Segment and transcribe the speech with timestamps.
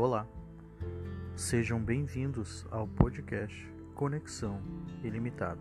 [0.00, 0.28] Olá,
[1.34, 4.62] sejam bem-vindos ao podcast Conexão
[5.02, 5.60] Ilimitada,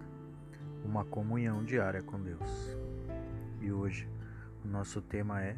[0.86, 2.78] uma comunhão diária com Deus.
[3.60, 4.07] E hoje
[4.64, 5.57] o nosso tema é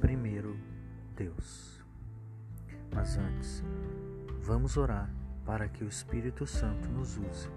[0.00, 0.58] Primeiro
[1.14, 1.84] Deus.
[2.90, 3.62] Mas antes,
[4.40, 5.10] vamos orar
[5.44, 7.50] para que o Espírito Santo nos use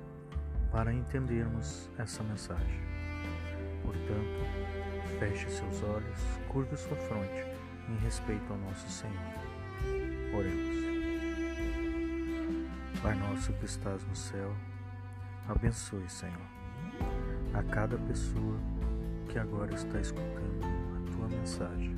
[0.74, 2.82] para entendermos essa mensagem.
[3.82, 7.46] Portanto, feche seus olhos, curve sua fronte
[7.88, 9.61] em respeito ao nosso Senhor.
[10.34, 10.82] Oremos.
[13.02, 14.56] Pai nosso que estás no céu,
[15.50, 16.38] abençoe, Senhor,
[17.54, 18.58] a cada pessoa
[19.28, 21.96] que agora está escutando a tua mensagem,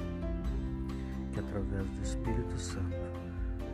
[1.32, 2.96] que através do Espírito Santo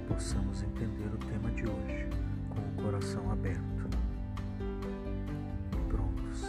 [0.10, 2.10] possamos entender o tema de hoje
[2.50, 3.90] com o coração aberto
[5.72, 6.44] e prontos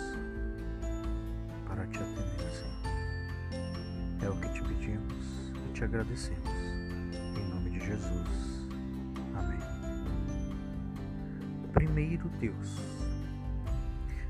[1.68, 2.80] para te atender, Senhor.
[4.22, 6.59] É o que te pedimos e te agradecemos.
[7.90, 8.68] Jesus.
[9.34, 9.58] Amém.
[11.72, 12.78] Primeiro Deus.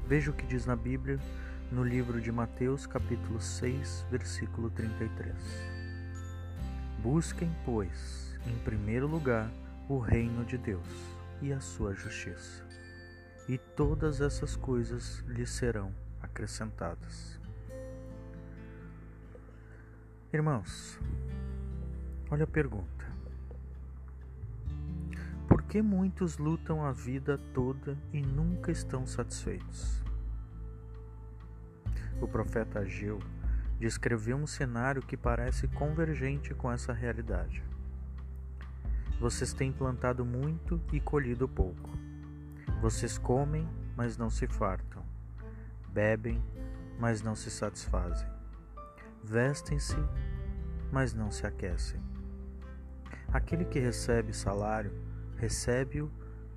[0.07, 1.19] Veja o que diz na Bíblia,
[1.71, 5.37] no livro de Mateus, capítulo 6, versículo 33.
[7.03, 9.51] Busquem, pois, em primeiro lugar
[9.91, 10.89] o reino de Deus
[11.43, 12.65] e a sua justiça,
[13.47, 17.39] e todas essas coisas lhes serão acrescentadas.
[20.33, 20.99] Irmãos,
[22.31, 23.10] olha a pergunta
[25.71, 30.03] que muitos lutam a vida toda e nunca estão satisfeitos?
[32.21, 33.21] O profeta Ageu
[33.79, 37.63] descreveu um cenário que parece convergente com essa realidade.
[39.21, 41.91] Vocês têm plantado muito e colhido pouco.
[42.81, 45.05] Vocês comem, mas não se fartam.
[45.89, 46.43] Bebem,
[46.99, 48.29] mas não se satisfazem.
[49.23, 49.97] Vestem-se,
[50.91, 52.03] mas não se aquecem.
[53.33, 55.10] Aquele que recebe salário
[55.41, 56.11] recebe-o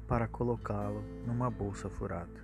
[0.07, 2.44] para colocá-lo numa bolsa furada.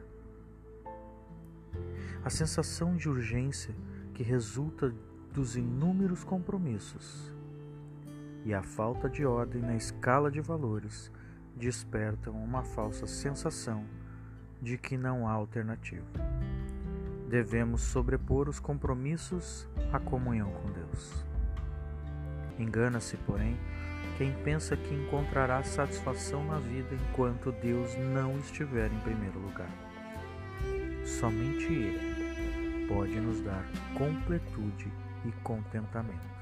[2.23, 3.75] A sensação de urgência
[4.13, 4.93] que resulta
[5.33, 7.33] dos inúmeros compromissos
[8.45, 11.11] e a falta de ordem na escala de valores
[11.55, 13.85] despertam uma falsa sensação
[14.61, 16.07] de que não há alternativa.
[17.29, 21.25] Devemos sobrepor os compromissos à comunhão com Deus.
[22.57, 23.57] Engana-se, porém,
[24.17, 29.71] quem pensa que encontrará satisfação na vida enquanto Deus não estiver em primeiro lugar.
[31.05, 33.65] Somente Ele pode nos dar
[33.97, 34.91] completude
[35.25, 36.39] e contentamento.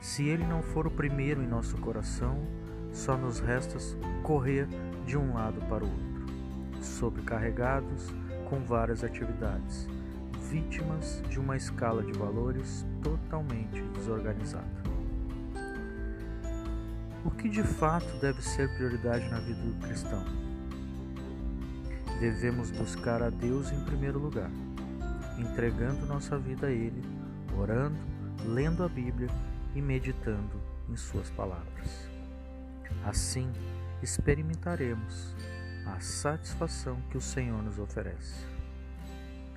[0.00, 2.38] Se Ele não for o primeiro em nosso coração,
[2.92, 3.76] só nos resta
[4.22, 4.66] correr
[5.06, 8.08] de um lado para o outro, sobrecarregados
[8.48, 9.86] com várias atividades,
[10.50, 14.89] vítimas de uma escala de valores totalmente desorganizada.
[17.22, 20.24] O que de fato deve ser prioridade na vida do cristão?
[22.18, 24.50] Devemos buscar a Deus em primeiro lugar,
[25.38, 27.02] entregando nossa vida a Ele,
[27.58, 27.98] orando,
[28.46, 29.28] lendo a Bíblia
[29.74, 32.08] e meditando em Suas palavras.
[33.04, 33.52] Assim,
[34.02, 35.36] experimentaremos
[35.86, 38.46] a satisfação que o Senhor nos oferece.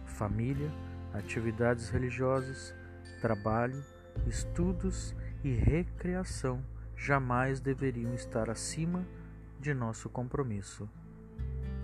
[0.05, 0.69] Família,
[1.13, 2.75] atividades religiosas,
[3.21, 3.81] trabalho,
[4.27, 5.15] estudos
[5.45, 6.61] e recreação
[6.95, 9.05] jamais deveriam estar acima
[9.59, 10.89] de nosso compromisso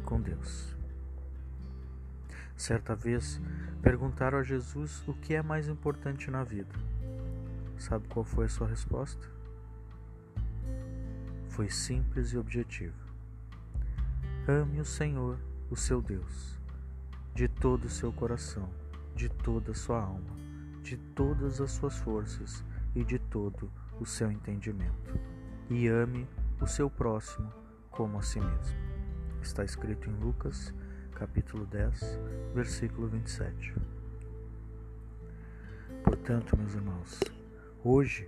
[0.04, 0.76] com Deus.
[2.56, 3.40] Certa vez
[3.82, 6.74] perguntaram a Jesus o que é mais importante na vida.
[7.78, 9.26] Sabe qual foi a sua resposta?
[11.48, 13.08] Foi simples e objetiva.
[14.48, 15.40] Ame o Senhor,
[15.70, 16.60] o seu Deus,
[17.34, 18.70] de todo o seu coração,
[19.16, 20.36] de toda a sua alma,
[20.82, 22.64] de todas as suas forças
[23.00, 25.18] e de todo o seu entendimento,
[25.70, 26.28] e ame
[26.60, 27.50] o seu próximo
[27.90, 28.78] como a si mesmo.
[29.42, 30.74] Está escrito em Lucas,
[31.14, 32.20] capítulo 10,
[32.54, 33.74] versículo 27.
[36.04, 37.22] Portanto, meus irmãos,
[37.86, 38.28] hoje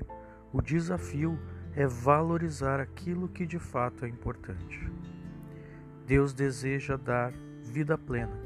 [0.53, 1.37] o desafio
[1.75, 4.89] é valorizar aquilo que de fato é importante.
[6.07, 8.39] Deus deseja dar vida plena,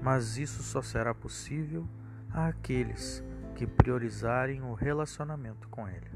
[0.00, 1.84] mas isso só será possível
[2.32, 6.10] àqueles que priorizarem o relacionamento com Ele.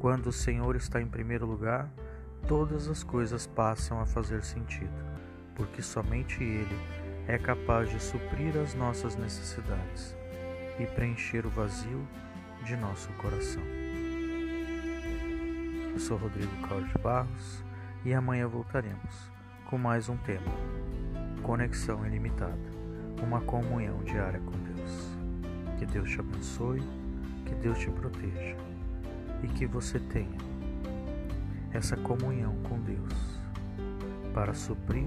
[0.00, 1.88] Quando o Senhor está em primeiro lugar,
[2.48, 4.92] todas as coisas passam a fazer sentido,
[5.54, 6.76] porque somente Ele
[7.28, 10.16] é capaz de suprir as nossas necessidades
[10.80, 12.04] e preencher o vazio
[12.64, 13.62] de nosso coração.
[15.92, 17.64] Eu sou Rodrigo Cláudio Barros
[18.04, 19.30] e amanhã voltaremos
[19.70, 20.52] com mais um tema:
[21.44, 22.74] Conexão Ilimitada
[23.24, 24.73] uma comunhão diária com Deus.
[25.78, 26.82] Que Deus te abençoe,
[27.46, 28.56] que Deus te proteja
[29.42, 30.38] e que você tenha
[31.72, 33.14] essa comunhão com Deus
[34.32, 35.06] para suprir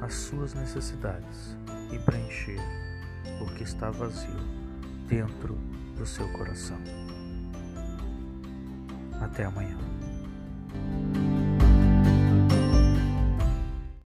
[0.00, 1.56] as suas necessidades
[1.92, 2.60] e preencher
[3.40, 4.36] o que está vazio
[5.08, 5.58] dentro
[5.96, 6.78] do seu coração.
[9.20, 9.76] Até amanhã.